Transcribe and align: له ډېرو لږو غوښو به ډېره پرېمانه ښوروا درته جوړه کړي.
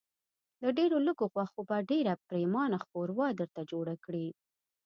له 0.61 0.69
ډېرو 0.77 0.97
لږو 1.07 1.25
غوښو 1.33 1.61
به 1.69 1.77
ډېره 1.91 2.13
پرېمانه 2.27 2.77
ښوروا 2.85 3.27
درته 3.39 3.61
جوړه 3.71 3.95
کړي. 4.05 4.27